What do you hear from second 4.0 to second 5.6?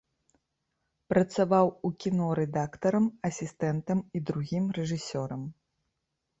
і другім рэжысёрам.